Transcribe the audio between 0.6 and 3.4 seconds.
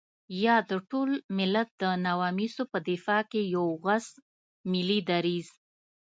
د ټول ملت د نواميسو په دفاع